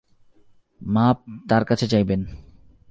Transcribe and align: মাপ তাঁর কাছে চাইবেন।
মাপ 0.81 1.17
তাঁর 1.49 1.63
কাছে 1.65 1.85
চাইবেন। 1.87 2.21